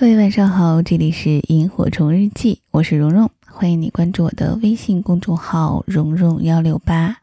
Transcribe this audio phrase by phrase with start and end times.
[0.00, 7.18] 各位晚上好，这里是萤火虫日记，我是蓉蓉，欢迎你关注我的微信公众号蓉蓉幺六八。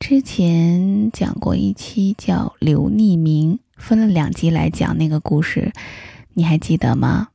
[0.00, 5.70] 之前讲过一期叫刘匿名，分了两集来讲那个故事，
[6.32, 7.28] 你还记得吗？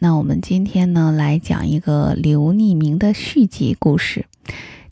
[0.00, 4.26] 那我们今天呢来讲一个刘匿名的续集故事，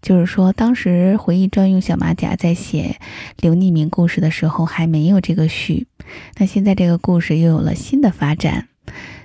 [0.00, 3.00] 就是说当时回忆专用小马甲在写
[3.40, 5.88] 刘匿名故事的时候还没有这个序，
[6.36, 8.68] 那现在这个故事又有了新的发展。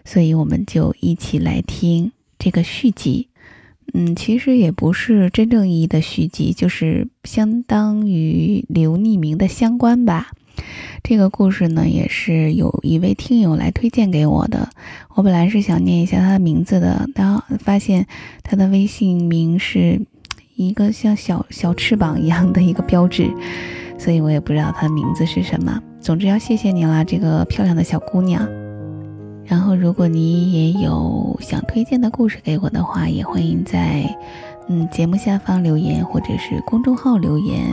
[0.06, 3.28] 所以我们就一起来听这个续集。
[3.94, 10.32] 嗯，其实也不是真正意义的续集，就是相当于刘匿名的相关吧。
[11.04, 14.70] 这个故事呢，也是有一位听友来推荐给我的。
[15.14, 18.08] 我本来是想念一下他的名字的，但发现
[18.42, 20.02] 他的微信名是
[20.56, 23.30] 一个像小小翅膀一样的一个标志，
[24.00, 25.80] 所以我也不知道他的名字是什么。
[26.02, 28.65] 总之要谢谢你了，这个漂亮的小姑娘。
[29.48, 34.04] 然后，如果你也有想推荐的故事给我的话，也欢迎在
[34.68, 37.68] 嗯节目下方留言，或者是公众号留言，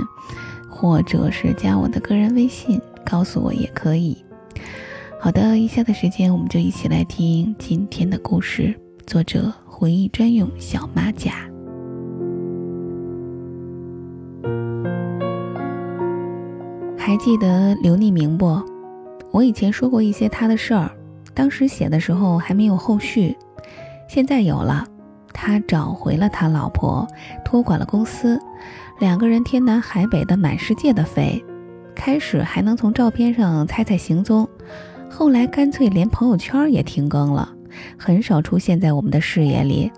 [0.68, 4.16] 或者是加我的个人微信告诉我也可以。
[5.18, 8.74] 好的，以下的时间我们就一起来听今天的故事，
[9.06, 11.32] 作者回忆专用小马甲。
[16.98, 18.62] 还记得刘匿名不？
[19.30, 20.90] 我以前说过一些他的事儿。
[21.34, 23.36] 当时写的时候还没有后续，
[24.08, 24.86] 现在有了。
[25.34, 27.06] 他找回了他老婆，
[27.44, 28.38] 托管了公司，
[29.00, 31.42] 两个人天南海北的满世界的飞。
[31.94, 34.46] 开始还能从照片上猜猜行踪，
[35.10, 37.48] 后来干脆连朋友圈也停更了，
[37.98, 39.90] 很少出现在我们的视野里。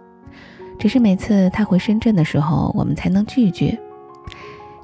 [0.78, 3.78] 只是每次他回深圳的时候，我们才能聚聚。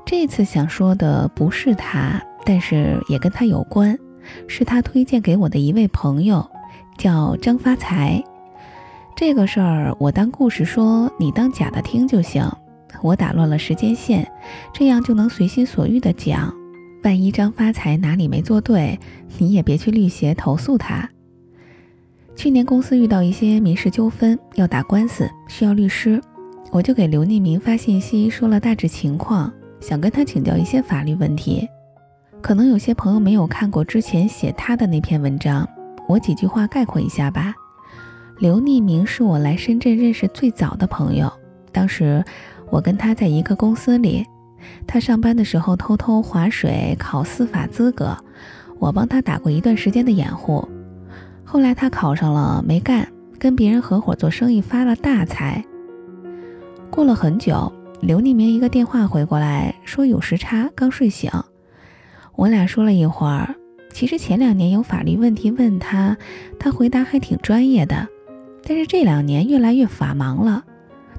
[0.04, 3.96] 这次想说的不是他，但是也跟他有关。
[4.46, 6.48] 是他推荐给我的一位朋友，
[6.98, 8.22] 叫张发财。
[9.16, 12.50] 这个事儿我当故事说，你当假的听就行。
[13.02, 14.30] 我打乱了时间线，
[14.72, 16.54] 这样就能随心所欲的讲。
[17.02, 18.98] 万一张发财哪里没做对，
[19.38, 21.08] 你也别去律协投诉他。
[22.36, 26.20] 去年公司遇到一些民事纠纷，要打官司，需要律师，
[26.70, 31.66] 我就给刘匿名发信息说了大致情况，想跟他请教一些法律问题。
[32.42, 35.68] 可能有些朋友没有看过之前写他的那篇文章，
[36.08, 37.54] 我几句话概括一下吧。
[38.38, 41.30] 刘匿名是我来深圳认识最早的朋友，
[41.70, 42.24] 当时
[42.70, 44.26] 我跟他在一个公司里，
[44.86, 48.16] 他上班的时候偷偷划水考司法资格，
[48.78, 50.66] 我帮他打过一段时间的掩护。
[51.44, 53.06] 后来他考上了没干，
[53.38, 55.62] 跟别人合伙做生意发了大财。
[56.90, 57.70] 过了很久，
[58.00, 61.30] 刘匿名一个电话回过来，说有时差，刚睡醒。
[62.40, 63.54] 我俩说了一会儿，
[63.92, 66.16] 其实前两年有法律问题问他，
[66.58, 68.08] 他回答还挺专业的，
[68.64, 70.64] 但是这两年越来越法盲了。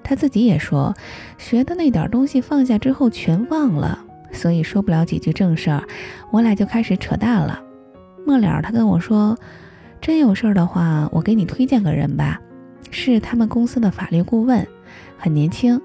[0.04, 0.96] 他自己也说，
[1.38, 5.84] 学的那点东西放下之后全忘了，所以说不了几句正事儿。
[6.32, 7.62] 我俩就开始扯淡了。
[8.26, 9.38] 末了，他跟我说，
[10.02, 12.42] 真有事儿的话，我给你推荐个人吧，
[12.90, 14.68] 是他们公司的法律顾问，
[15.20, 15.80] 很年轻，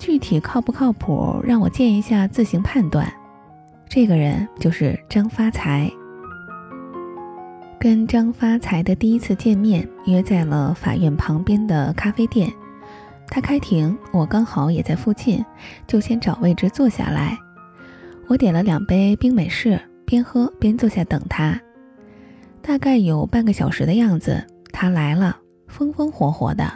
[0.00, 3.08] 具体靠不靠谱，让我见一下自行判断。
[3.94, 5.88] 这个人就是张发财。
[7.78, 12.52] 跟张发财的第一次见面约在了法院旁边的咖啡店，
[13.28, 15.44] 他开庭，我刚好也在附近，
[15.86, 17.38] 就先找位置坐下来。
[18.26, 21.56] 我点了两杯冰美式，边喝边坐下等他。
[22.60, 25.38] 大概有半个小时的样子，他来了，
[25.68, 26.68] 风风火火的，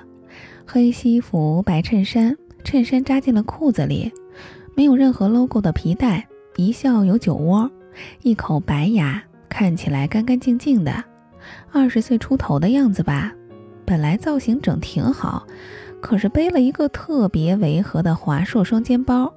[0.64, 4.12] 黑西服、白衬衫，衬衫扎进了裤子里，
[4.76, 6.24] 没有任何 logo 的皮带。
[6.58, 7.70] 一笑有酒窝，
[8.22, 11.04] 一口白牙，看起来干干净净的，
[11.70, 13.32] 二十岁出头的样子吧。
[13.86, 15.46] 本来造型整挺好，
[16.00, 19.32] 可是背了一个特别违和的华硕双肩包。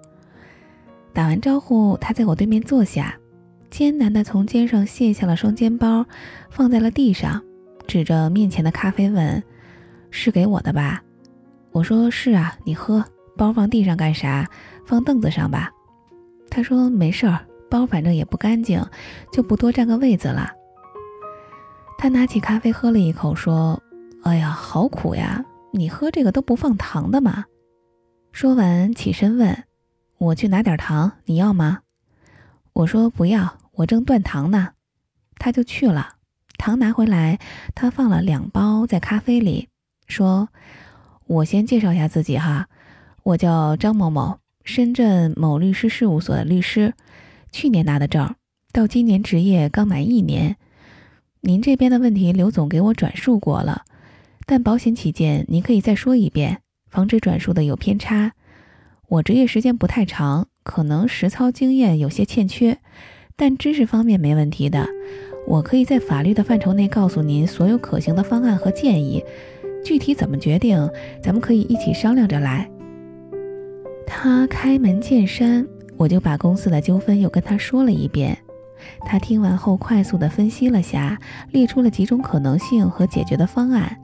[1.13, 3.15] 打完招呼，他在我对面坐下，
[3.69, 6.03] 艰难地从肩上卸下了双肩包，
[6.49, 7.39] 放在了地上，
[7.85, 9.43] 指着面前的咖啡问
[10.09, 11.03] ：“是给我的吧？”
[11.71, 13.05] 我说：“是啊，你喝。
[13.37, 14.49] 包放地上干啥？
[14.87, 15.69] 放凳子上吧。”
[16.51, 18.85] 他说：“没事儿，包反正也不干净，
[19.31, 20.51] 就不多占个位子了。”
[21.97, 23.81] 他拿起咖啡喝了一口，说
[24.23, 25.45] ：“哎呀，好苦呀！
[25.71, 27.45] 你喝这个都不放糖的吗？”
[28.33, 29.63] 说完起身问
[30.19, 31.79] ：“我去拿点糖，你要吗？”
[32.73, 34.73] 我说：“不要，我正断糖呢。”
[35.39, 36.15] 他就去了，
[36.57, 37.39] 糖拿回来，
[37.73, 39.69] 他放了两包在咖啡里，
[40.05, 40.49] 说
[41.27, 42.67] ：“我先介绍一下自己哈，
[43.23, 46.93] 我叫张某某。”深圳某律师事务所的律师，
[47.51, 48.35] 去年拿的证，
[48.71, 50.55] 到今年执业刚满一年。
[51.41, 53.83] 您这边的问题，刘总给我转述过了，
[54.45, 56.59] 但保险起见，您可以再说一遍，
[56.89, 58.33] 防止转述的有偏差。
[59.07, 62.77] 我执业时间不太长，可能实操经验有些欠缺，
[63.35, 64.87] 但知识方面没问题的。
[65.47, 69.21] 我可以在法律的范畴内告诉您所有可行的方案和建议，
[69.83, 70.87] 具体怎么决定，
[71.21, 72.70] 咱们可以一起商量着来。
[74.13, 75.65] 他开门见山，
[75.95, 78.37] 我就把公司的纠纷又跟他说了一遍。
[79.05, 81.17] 他听完后快速地分析了下，
[81.49, 83.97] 列出了几种可能性和解决的方案，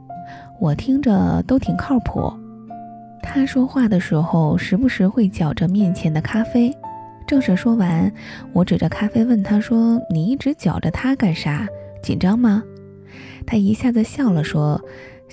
[0.61, 2.33] 我听着都挺靠谱。
[3.21, 6.73] 他说话的时候，时不时会搅着面前的咖啡。
[7.27, 8.09] 正是说完，
[8.53, 11.67] 我指着咖啡问他说：“你一直搅着它干啥？
[12.01, 12.63] 紧张吗？”
[13.45, 14.81] 他一下子笑了，说：“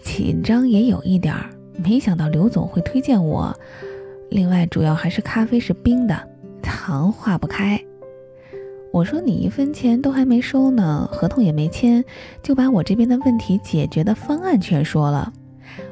[0.02, 3.56] 紧张也有一点儿，没想到刘总会推荐我。
[4.34, 6.28] 另外，主要还是咖啡是冰的，
[6.60, 7.80] 糖化不开。”
[8.92, 12.04] 我说：“你一分钱都还没收呢，合同也没签，
[12.42, 15.32] 就把我这边的问题解决的方案全说了。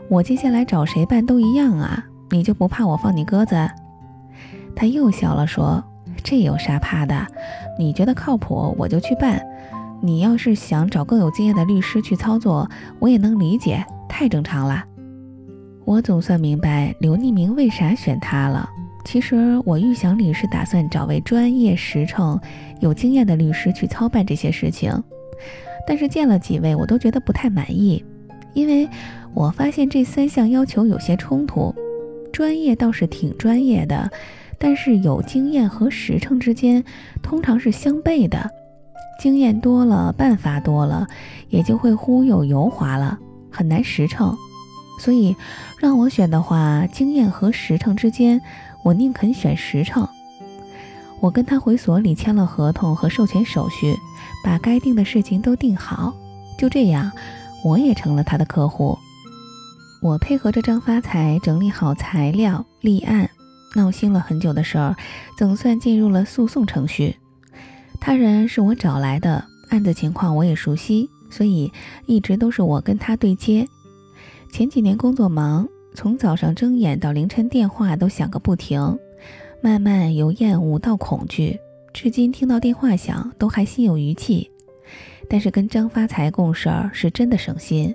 [0.08, 3.54] 我接下来找谁办都一样啊，你就不怕我放你鸽子？”
[4.74, 5.82] 他又笑了，说。
[6.24, 7.26] 这有啥怕的？
[7.78, 9.40] 你觉得靠谱，我就去办。
[10.00, 12.68] 你要是想找更有经验的律师去操作，
[12.98, 14.84] 我也能理解，太正常了。
[15.92, 18.66] 我总算明白刘匿名为啥选他了。
[19.04, 22.40] 其实我预想里是打算找位专业、实诚、
[22.80, 24.90] 有经验的律师去操办这些事情，
[25.86, 28.02] 但是见了几位，我都觉得不太满意，
[28.54, 28.88] 因为
[29.34, 31.74] 我发现这三项要求有些冲突。
[32.32, 34.10] 专业倒是挺专业的。
[34.58, 36.82] 但是有经验和实诚之间
[37.20, 38.48] 通常是相悖的，
[39.20, 41.06] 经验多了，办法多了，
[41.50, 43.18] 也就会忽悠油滑了，
[43.50, 44.34] 很难实诚。
[44.98, 45.36] 所以
[45.78, 48.40] 让我选的话，经验和实诚之间，
[48.84, 50.08] 我宁肯选实诚。
[51.20, 53.96] 我跟他回所里签了合同和授权手续，
[54.44, 56.14] 把该定的事情都定好，
[56.58, 57.10] 就这样，
[57.64, 58.98] 我也成了他的客户。
[60.00, 63.30] 我配合着张发财整理好材料，立案。
[63.74, 64.96] 闹心了很久的事儿，
[65.38, 67.16] 总算进入了诉讼程序。
[68.00, 71.72] 他人是我找来的，案子情况我也熟悉，所以
[72.06, 73.66] 一直都是我跟他对接。
[74.52, 78.98] 前几年工作忙，从早上睁眼到凌晨，电话都响个不停，
[79.62, 81.58] 慢慢由厌恶到恐惧，
[81.94, 84.50] 至今听到电话响都还心有余悸。
[85.26, 87.94] 但是跟张发财共事儿是真的省心，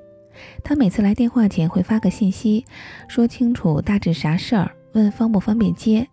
[0.64, 2.66] 他每次来电话前会发个信息，
[3.08, 4.72] 说清楚大致啥事儿。
[4.94, 6.08] 问方不方便接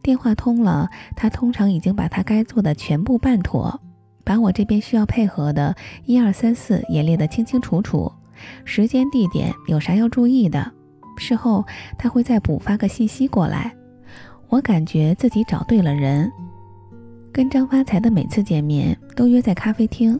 [0.00, 3.80] 电话通了，他通常已经把他该做的全部办妥，
[4.22, 5.74] 把我这边需要配合的
[6.04, 8.12] 一二三四也列得清清楚楚，
[8.64, 10.72] 时间地点有啥要注意的，
[11.16, 11.64] 事后
[11.98, 13.74] 他会再补发个信息过来。
[14.48, 16.30] 我感觉自己找对了人。
[17.32, 20.18] 跟张发财的每次见面都约在咖啡厅，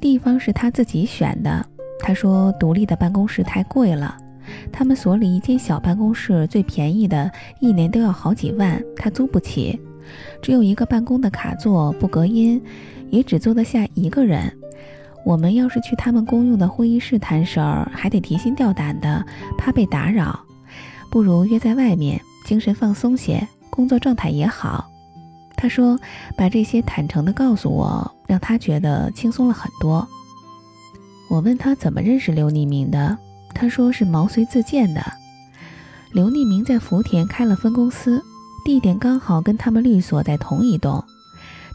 [0.00, 1.64] 地方是他自己选的。
[2.00, 4.16] 他说独立的办公室太贵了。
[4.72, 7.30] 他们所里一间小办公室最便宜的，
[7.60, 9.78] 一年都要好几万，他租不起。
[10.42, 12.60] 只有一个办公的卡座，不隔音，
[13.10, 14.52] 也只坐得下一个人。
[15.24, 19.24] 我们要是去他们公用的会议室谈事儿，还得提心吊胆的，
[19.56, 20.38] 怕被打扰。
[21.10, 24.90] 不如约在外面，精神放松些，工作状态也好。
[25.56, 25.98] 他说，
[26.36, 30.06] 把这些坦诚地告诉我，让他觉得轻松了很多。
[31.30, 33.16] 我问他怎么认识刘匿名的。
[33.54, 35.00] 他说是毛遂自荐的。
[36.10, 38.20] 刘匿名在福田开了分公司，
[38.64, 41.04] 地点刚好跟他们律所在同一栋。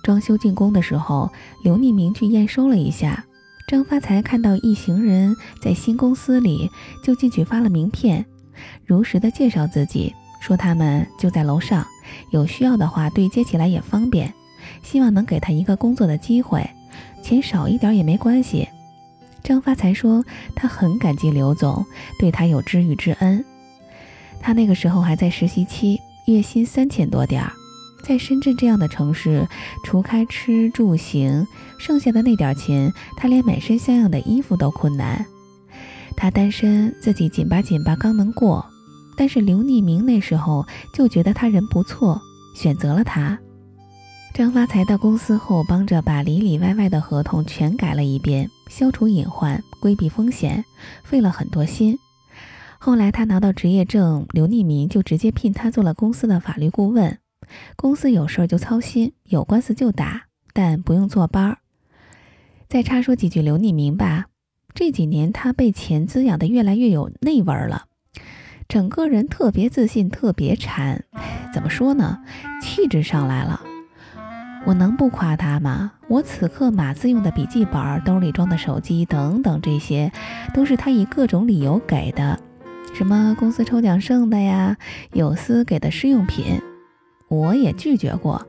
[0.03, 1.31] 装修进工的时候，
[1.63, 3.23] 刘匿名去验收了一下。
[3.67, 6.71] 张发财看到一行人在新公司里，
[7.03, 8.25] 就进去发了名片，
[8.85, 11.85] 如实的介绍自己，说他们就在楼上，
[12.31, 14.33] 有需要的话对接起来也方便，
[14.81, 16.65] 希望能给他一个工作的机会，
[17.21, 18.65] 钱少一点也没关系。
[19.43, 20.23] 张发财说
[20.55, 21.85] ：“他很感激刘总，
[22.17, 23.43] 对他有知遇之恩。
[24.39, 27.51] 他那个时候还在实习期，月薪三千多点儿，
[28.07, 29.45] 在深圳这样的城市，
[29.83, 31.45] 除开吃住行，
[31.77, 35.25] 剩下的那点钱，他连买身像样的衣服都困难。
[36.15, 38.65] 他单身，自己紧巴紧巴刚能过，
[39.17, 42.21] 但是刘匿名那时候就觉得他人不错，
[42.55, 43.37] 选择了他。”
[44.33, 50.63] 张发财到公司后，帮着把里里外外的合同全改了一遍，消除隐患，规避风险，
[51.03, 51.99] 费了很多心。
[52.79, 57.17] 后来他拿到职业证，刘匿名就直接聘他做了公司的法律顾问。
[57.75, 60.23] 公司有事儿就操心，有官司就打，
[60.53, 61.59] 但不用坐班儿。
[62.67, 64.25] 再插说几句刘匿名吧，
[64.73, 67.85] 这几年他被钱滋养的越来越有内味儿了，
[68.67, 71.05] 整个人特别自信，特别馋。
[71.53, 72.19] 怎么说呢？
[72.61, 73.61] 气质上来了。
[74.65, 75.93] 我能不夸他吗？
[76.09, 80.11] 我此刻码字用的笔记本、兜里装的手机等等，这些
[80.53, 82.37] 都是他以各种理由给的，
[82.93, 84.75] 什么公司抽奖剩的呀，
[85.13, 86.61] 有司给的试用品，
[87.27, 88.47] 我也拒绝过，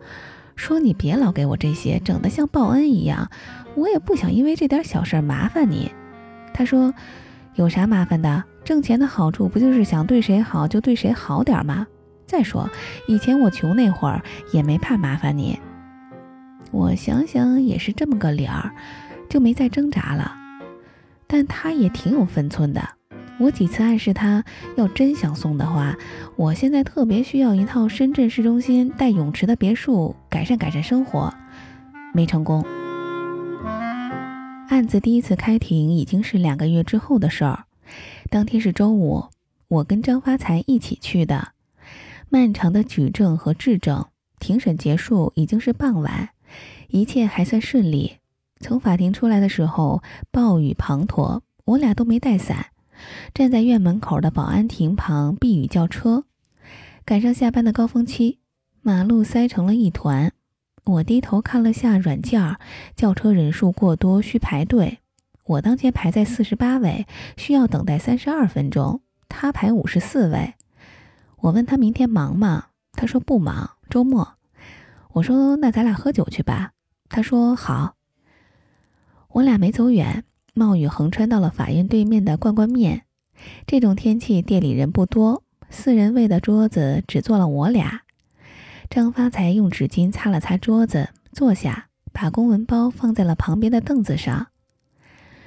[0.57, 3.31] 说你别老给我这些，整得像报恩一样，
[3.75, 5.91] 我也不想因为这点小事麻烦你。
[6.55, 6.93] 他说
[7.55, 8.45] 有啥麻烦的？
[8.65, 11.87] 挣钱的好处不就是想对谁好就对谁好点吗？
[12.27, 12.69] 再说
[13.07, 15.59] 以前我穷那会儿也没怕麻烦你。
[16.71, 18.71] 我想想也是这么个理儿，
[19.29, 20.37] 就没再挣扎了。
[21.27, 22.98] 但他也挺有分寸的。
[23.41, 24.45] 我几次暗示他，
[24.77, 25.97] 要真想送的话，
[26.37, 31.33] 我现在特别需要一套深圳市中心带泳池的别墅，改善改善生活，
[32.13, 32.65] 没成功。
[34.69, 37.65] 案子第一次开庭已经是两个月之后的事儿。
[38.29, 39.25] 当天是周五，
[39.69, 41.53] 我跟张发财一起去的。
[42.29, 44.05] 漫长的举证和质证，
[44.41, 46.31] 庭审结束已经是傍晚。
[46.89, 48.17] 一切还算顺利。
[48.61, 52.67] 从法庭出来的时候，暴雨滂沱，我俩都没带伞，
[53.35, 56.25] 站在院门口的保安亭旁避雨叫车。
[57.05, 58.39] 赶上下班的高峰期，
[58.83, 60.33] 马路塞成了一团。
[60.85, 62.57] 我低头看了下软件，
[62.97, 64.99] 叫车人数过多，需排队。
[65.45, 69.01] 我当前排在四十八位，需要等待三十二分钟。
[69.29, 70.55] 他排五十四位。
[71.37, 72.67] 我问他明天忙吗？
[72.93, 74.37] 他说不忙，周末。
[75.13, 76.73] 我说那咱俩喝酒去吧。
[77.09, 77.95] 他说好，
[79.29, 80.25] 我俩没走远，
[80.59, 83.05] 冒雨横穿到了法院对面的罐罐面。
[83.65, 88.03] 这种天气店里人不多，四人位的桌子只坐了我俩。
[88.91, 94.49] 张发财用纸巾擦了擦桌子，坐下，把公文包放在了旁边的凳子上。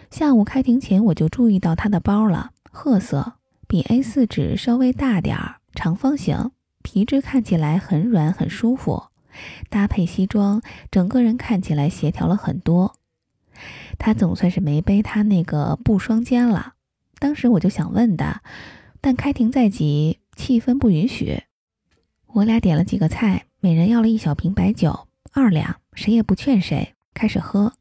[0.09, 3.33] 下午开庭前我就注意到他的包了，褐色，
[3.67, 6.51] 比 A4 纸稍微大点儿，长方形，
[6.81, 9.03] 皮质看起来很软很舒服。
[9.69, 12.95] 搭配西装，整个人看起来协调了很多。
[14.01, 16.74] 他总算是没背他那个布双肩了。
[17.20, 18.41] 当时我就想问的，
[19.00, 21.43] 但开庭在即，气氛不允许。
[22.34, 27.74] 我俩点了几个菜，每人要了一小瓶白酒，二两，谁也不劝谁，开始喝。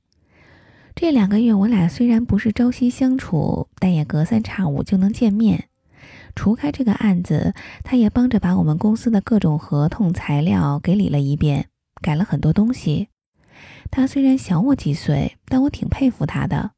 [0.95, 5.69] 这两个月，我俩虽然不是朝夕相处，但也隔三差五就能见面。
[6.37, 11.69] 除开这个案子，他也帮着把我们公司的各种合同材料给理了一遍，
[12.03, 13.09] 改了很多东西。
[13.90, 16.73] 他虽然小我几岁，但我挺佩服他的。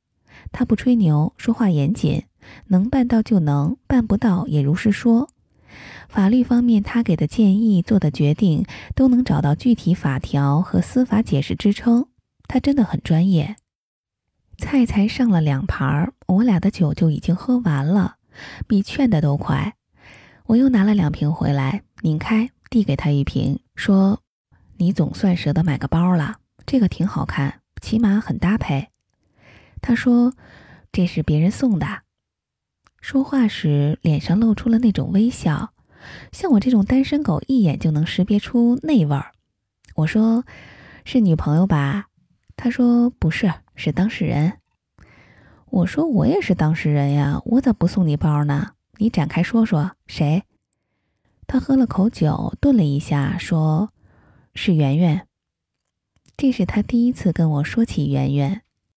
[0.50, 2.24] 他不吹牛，说话严谨，
[2.68, 5.28] 能办到就能，办不到也如实说。
[6.08, 12.08] 法律方面，他给的建议、做的决定都能找到具体法条和司法解释支撑。
[12.46, 13.56] 他真的很专业。
[14.58, 18.16] 菜才上了两盘儿，我俩的酒就已经喝完了。
[18.66, 19.74] 比劝的都快，
[20.46, 24.20] 我又拿了两瓶回来，拧开递给他一瓶，说
[24.76, 28.88] ：“你总算舍得买个包了，这个挺好看，起码很搭配。”
[29.82, 30.34] 他说
[30.92, 32.02] ：“这是别人送的。”
[33.00, 35.72] 说话时脸上露出了那种微笑，
[36.30, 39.32] 像我这种单身狗一眼就能识别出那味儿。
[39.96, 40.44] 我说
[41.04, 42.06] ：“是女朋友吧？”
[42.56, 44.58] 他说：“不是，是当事人。”
[45.68, 48.74] 我说我也是当事人呀，我咋不送你包呢？
[48.98, 50.44] 你展开说说，谁？
[51.46, 53.90] 他喝了口酒，顿了一下，说
[54.54, 55.26] ：“是圆圆。”
[56.36, 58.62] 这是他第一次跟我说起圆圆。